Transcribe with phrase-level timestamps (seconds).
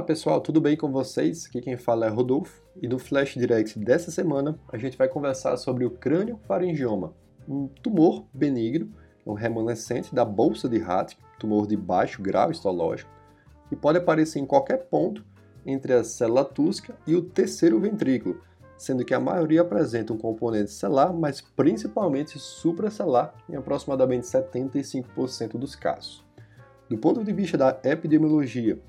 [0.00, 1.44] Olá pessoal, tudo bem com vocês?
[1.44, 5.58] Aqui quem fala é Rodolfo e no Flash Direct dessa semana a gente vai conversar
[5.58, 7.12] sobre o crânio faringioma,
[7.46, 8.90] um tumor benigno,
[9.26, 13.10] um remanescente da bolsa de Hatt, tumor de baixo grau histológico,
[13.68, 15.22] que pode aparecer em qualquer ponto
[15.66, 18.40] entre a célula túsca e o terceiro ventrículo,
[18.78, 25.76] sendo que a maioria apresenta um componente celular, mas principalmente supracelular em aproximadamente 75% dos
[25.76, 26.24] casos.
[26.88, 28.80] Do ponto de vista da epidemiologia,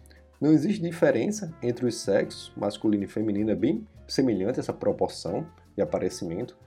[0.42, 5.46] não existe diferença entre os sexos, masculino e feminino, é bem semelhante essa proporção
[5.76, 6.58] de aparecimento.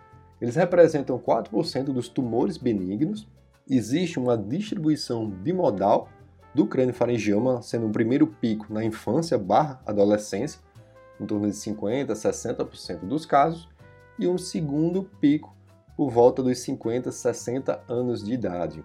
[0.41, 3.27] Eles representam 4% dos tumores benignos.
[3.69, 6.09] Existe uma distribuição bimodal
[6.55, 10.61] do crânio faringioma, sendo um primeiro pico na infância barra adolescência,
[11.21, 13.69] em torno de 50% a 60% dos casos,
[14.17, 15.53] e um segundo pico
[15.97, 18.85] por volta dos 50, 60 anos de idade.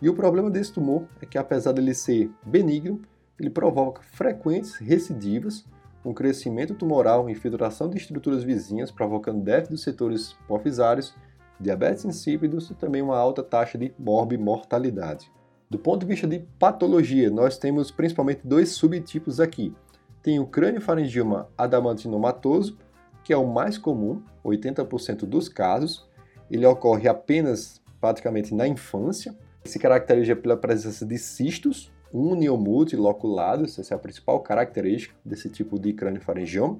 [0.00, 3.02] E o problema desse tumor é que, apesar dele ser benigno,
[3.40, 5.64] ele provoca frequentes recidivas,
[6.04, 11.14] um crescimento tumoral, infiltração de estruturas vizinhas, provocando déficit dos setores hipofisários,
[11.58, 15.32] diabetes insípidos e também uma alta taxa de morbimortalidade.
[15.70, 19.74] Do ponto de vista de patologia, nós temos principalmente dois subtipos aqui.
[20.22, 22.76] Tem o crânio-faringioma adamantinomatoso,
[23.24, 26.06] que é o mais comum, 80% dos casos.
[26.50, 29.34] Ele ocorre apenas praticamente na infância.
[29.64, 35.92] Se caracteriza pela presença de cistos, uniomultiloculados, essa é a principal característica desse tipo de
[35.92, 36.78] crânio-faringioma.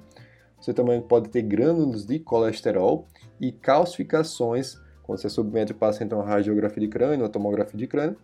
[0.61, 3.07] Você também pode ter grânulos de colesterol
[3.41, 7.87] e calcificações quando você submete o paciente a uma radiografia de crânio, uma tomografia de
[7.87, 8.17] crânio.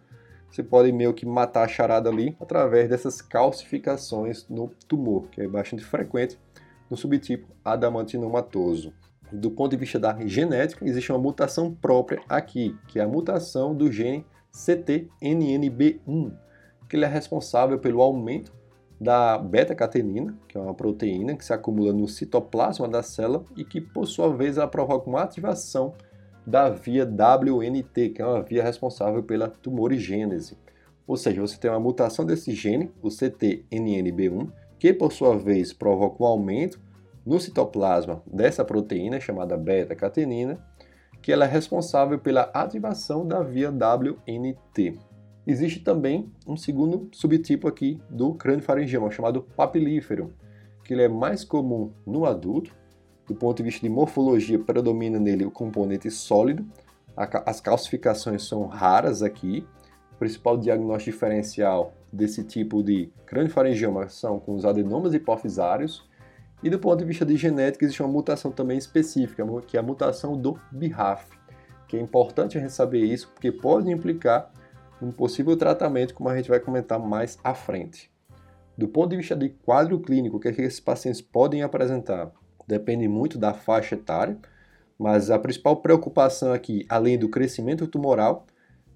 [0.50, 5.48] Você pode meio que matar a charada ali através dessas calcificações no tumor, que é
[5.48, 6.38] bastante frequente
[6.88, 8.92] no subtipo adamantinomatoso.
[9.32, 13.74] Do ponto de vista da genética, existe uma mutação própria aqui, que é a mutação
[13.74, 16.32] do gene CTNNB1,
[16.88, 18.52] que ele é responsável pelo aumento
[19.00, 23.80] da beta-catenina, que é uma proteína que se acumula no citoplasma da célula e que,
[23.80, 25.94] por sua vez, ela provoca uma ativação
[26.46, 30.56] da via WNT, que é uma via responsável pela tumorigênese.
[31.06, 34.48] Ou seja, você tem uma mutação desse gene, o CTNNB1,
[34.78, 36.80] que por sua vez provoca um aumento
[37.24, 40.64] no citoplasma dessa proteína chamada beta-catenina,
[41.20, 44.98] que ela é responsável pela ativação da via WNT.
[45.46, 50.34] Existe também um segundo subtipo aqui do crânio faringioma, chamado papilífero,
[50.82, 52.74] que ele é mais comum no adulto.
[53.28, 56.66] Do ponto de vista de morfologia, predomina nele o componente sólido.
[57.16, 59.64] As calcificações são raras aqui.
[60.12, 66.08] O principal diagnóstico diferencial desse tipo de crânio faringioma são com os adenomas hipofisários.
[66.62, 69.82] E do ponto de vista de genética, existe uma mutação também específica, que é a
[69.82, 71.24] mutação do BRAF,
[71.86, 74.50] que é importante a gente saber isso, porque pode implicar
[75.00, 78.10] um possível tratamento, como a gente vai comentar mais à frente.
[78.76, 82.30] Do ponto de vista de quadro clínico, o que, é que esses pacientes podem apresentar?
[82.66, 84.38] Depende muito da faixa etária,
[84.98, 88.46] mas a principal preocupação aqui, além do crescimento tumoral,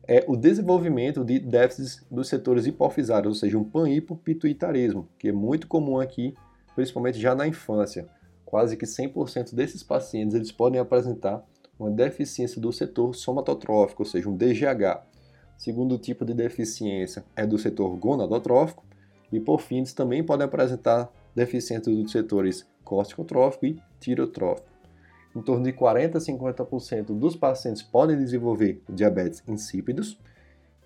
[0.07, 5.69] é o desenvolvimento de déficits dos setores hipofisários, ou seja, um panhipopituitarismo, que é muito
[5.69, 6.35] comum aqui,
[6.75, 8.09] principalmente já na infância.
[8.45, 11.45] Quase que 100% desses pacientes eles podem apresentar
[11.79, 15.03] uma deficiência do setor somatotrófico, ou seja, um DGH,
[15.61, 18.83] Segundo tipo de deficiência é do setor gonadotrófico
[19.31, 24.67] e, por fim, eles também podem apresentar deficiências dos setores córticotrófico e tirotrófico.
[25.37, 30.19] Em torno de 40 a 50% dos pacientes podem desenvolver diabetes insípidos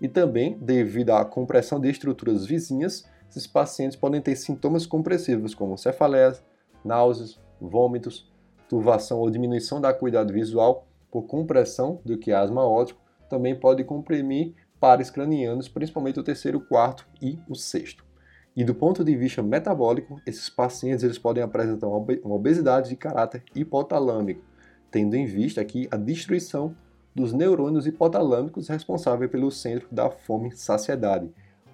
[0.01, 5.77] e também, devido à compressão de estruturas vizinhas, esses pacientes podem ter sintomas compressivos como
[5.77, 6.43] cefaleias,
[6.83, 8.29] náuseas, vômitos,
[8.67, 12.99] turvação ou diminuição da acuidade visual por compressão do quiasma óptico,
[13.29, 18.03] também pode comprimir pares cranianos, principalmente o terceiro, quarto e o sexto.
[18.55, 23.43] E do ponto de vista metabólico, esses pacientes eles podem apresentar uma obesidade de caráter
[23.53, 24.43] hipotalâmico,
[24.89, 26.75] tendo em vista aqui a destruição
[27.13, 31.29] dos neurônios hipotalâmicos responsáveis pelo centro da fome-saciedade,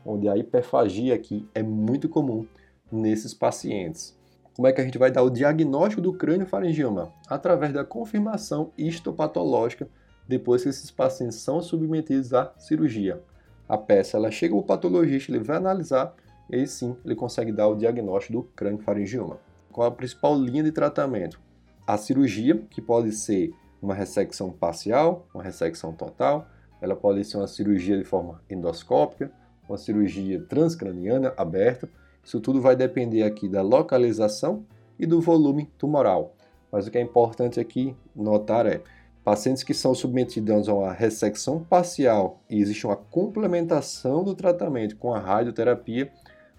[0.06, 2.48] onde a hiperfagia aqui é muito comum
[2.92, 4.20] nesses pacientes.
[4.56, 7.12] Como é que a gente vai dar o diagnóstico do crânio faringioma?
[7.28, 9.88] Através da confirmação histopatológica
[10.28, 13.22] depois que esses pacientes são submetidos à cirurgia.
[13.68, 16.16] A peça ela chega ao patologista, ele vai analisar
[16.50, 19.38] e aí sim ele consegue dar o diagnóstico do crânio faringioma.
[19.72, 21.40] Qual a principal linha de tratamento?
[21.88, 26.48] A cirurgia, que pode ser uma ressecção parcial, uma ressecção total,
[26.82, 29.32] ela pode ser uma cirurgia de forma endoscópica,
[29.68, 31.90] uma cirurgia transcraniana aberta.
[32.24, 34.66] Isso tudo vai depender aqui da localização
[35.00, 36.36] e do volume tumoral.
[36.72, 38.82] Mas o que é importante aqui notar é
[39.24, 45.14] Pacientes que são submetidos a uma ressecção parcial e existe uma complementação do tratamento com
[45.14, 46.12] a radioterapia,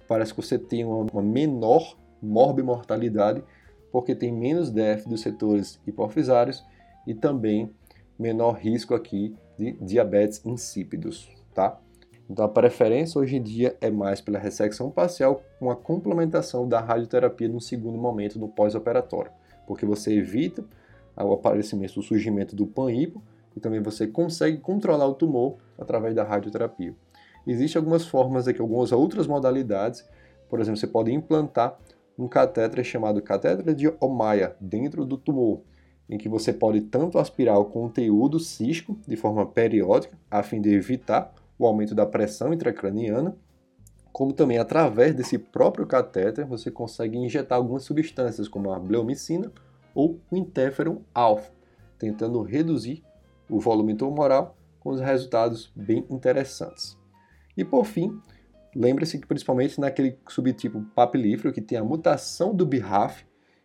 [0.07, 3.43] parece que você tem uma, menor morbimortalidade,
[3.91, 6.65] porque tem menos DF dos setores hipofisários
[7.05, 7.75] e também
[8.17, 11.81] menor risco aqui de diabetes insípidos, tá?
[12.31, 16.81] Então a preferência hoje em dia é mais pela ressecção parcial com a complementação da
[16.81, 19.33] radioterapia no segundo momento no pós-operatório,
[19.67, 20.65] porque você evita
[21.17, 23.23] o aparecimento, o surgimento do pan-hipo
[23.57, 26.95] e também você consegue controlar o tumor através da radioterapia.
[27.47, 30.09] Existem algumas formas aqui, algumas outras modalidades,
[30.49, 31.79] por exemplo, você pode implantar
[32.19, 35.63] um catéter chamado catéter de Omaia dentro do tumor,
[36.09, 40.73] em que você pode tanto aspirar o conteúdo cístico de forma periódica, a fim de
[40.73, 43.37] evitar o aumento da pressão intracraniana,
[44.13, 49.51] como também através desse próprio catéter você consegue injetar algumas substâncias como a bleomicina
[49.95, 51.53] ou o interferon alfa,
[51.99, 53.03] tentando reduzir
[53.49, 56.99] o volume tumoral com os resultados bem interessantes.
[57.57, 58.21] E por fim,
[58.75, 63.25] lembre-se que principalmente naquele subtipo papilífero que tem a mutação do BRAF,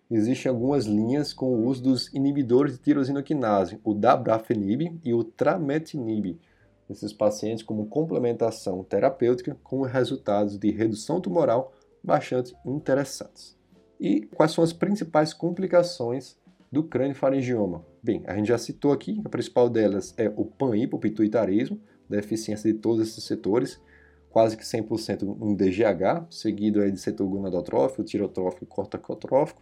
[0.09, 6.39] existem algumas linhas com o uso dos inibidores de tirosinoquinase, o dabrafenib e o trametinib,
[6.87, 13.56] nesses pacientes como complementação terapêutica com resultados de redução tumoral bastante interessantes.
[13.99, 16.37] E quais são as principais complicações
[16.71, 17.85] do crânio-faringioma?
[18.01, 21.79] Bem, a gente já citou aqui, a principal delas é o panhipopituitarismo,
[22.09, 23.81] deficiência de todos esses setores,
[24.29, 29.61] quase que 100% um DGH, seguido aí de setor gonadotrófico, tirotrófico e corticotrófico.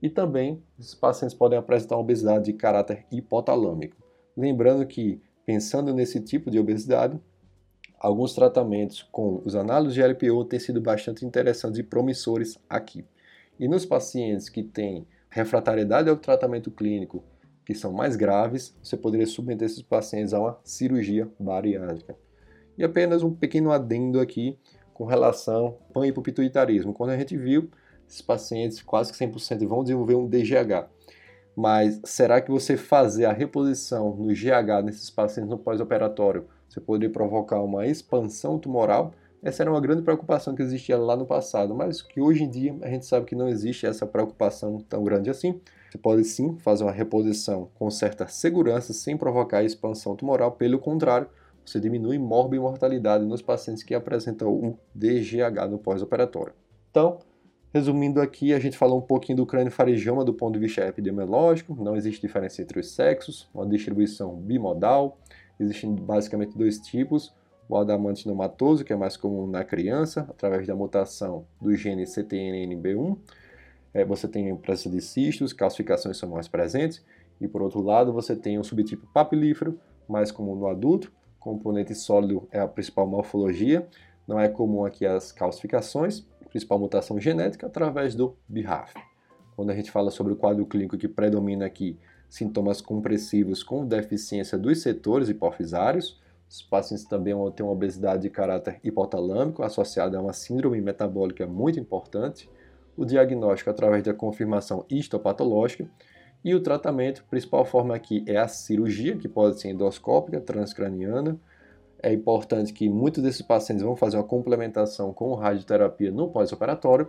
[0.00, 3.96] E também, esses pacientes podem apresentar obesidade de caráter hipotalâmico.
[4.36, 7.20] Lembrando que Pensando nesse tipo de obesidade,
[7.98, 13.04] alguns tratamentos com os análises de LPO têm sido bastante interessantes e promissores aqui.
[13.58, 17.24] E nos pacientes que têm refratariedade ao tratamento clínico,
[17.64, 22.16] que são mais graves, você poderia submeter esses pacientes a uma cirurgia bariátrica.
[22.76, 24.58] E apenas um pequeno adendo aqui
[24.92, 26.92] com relação ao panhipopituitarismo.
[26.92, 27.70] Quando a gente viu,
[28.08, 30.88] esses pacientes quase que 100% vão desenvolver um DGH.
[31.54, 37.12] Mas será que você fazer a reposição no GH nesses pacientes no pós-operatório, você poderia
[37.12, 39.12] provocar uma expansão tumoral?
[39.42, 42.76] Essa era uma grande preocupação que existia lá no passado, mas que hoje em dia
[42.80, 45.60] a gente sabe que não existe essa preocupação tão grande assim.
[45.90, 51.28] Você pode sim fazer uma reposição com certa segurança sem provocar expansão tumoral, pelo contrário,
[51.66, 56.54] você diminui morbimortalidade nos pacientes que apresentam o DGH no pós-operatório.
[56.90, 57.18] Então,
[57.74, 61.74] Resumindo aqui, a gente falou um pouquinho do crânio faringioma do ponto de vista epidemiológico,
[61.74, 65.18] não existe diferença entre os sexos, uma distribuição bimodal,
[65.58, 67.32] existem basicamente dois tipos,
[67.72, 73.16] o adamante nomatoso, que é mais comum na criança, através da mutação do gene CTNNB1,
[73.94, 77.02] é, você tem presença de cistos, calcificações são mais presentes,
[77.40, 81.10] e por outro lado você tem o subtipo papilífero, mais comum no adulto,
[81.40, 83.88] componente sólido é a principal morfologia,
[84.28, 88.92] não é comum aqui as calcificações, principal mutação genética através do BRAF.
[89.56, 91.98] Quando a gente fala sobre o quadro clínico que predomina aqui,
[92.28, 96.20] sintomas compressivos com deficiência dos setores hipofisários,
[96.52, 101.80] os pacientes também têm uma obesidade de caráter hipotalâmico associada a uma síndrome metabólica muito
[101.80, 102.50] importante,
[102.94, 105.88] o diagnóstico através da confirmação histopatológica
[106.44, 111.40] e o tratamento, principal forma aqui é a cirurgia, que pode ser endoscópica, transcraniana,
[112.02, 117.08] é importante que muitos desses pacientes vão fazer uma complementação com radioterapia no pós-operatório.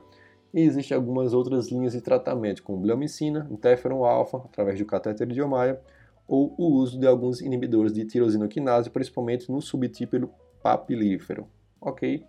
[0.53, 5.41] E existem algumas outras linhas de tratamento, como bleomicina, interferon alfa, através do catéter de
[5.41, 5.81] Omaia,
[6.27, 10.29] ou o uso de alguns inibidores de tirosinoquinase, principalmente no subtípero
[10.61, 11.47] papilífero.
[11.79, 12.25] Ok?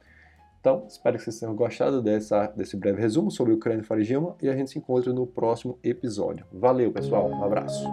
[0.61, 4.49] Então, espero que vocês tenham gostado dessa, desse breve resumo sobre o crânio faringioma e
[4.49, 6.47] a gente se encontra no próximo episódio.
[6.51, 7.29] Valeu, pessoal.
[7.29, 7.85] Um abraço.